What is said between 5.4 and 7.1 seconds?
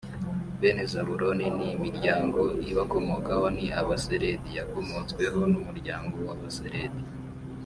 n umuryango w ab aseredi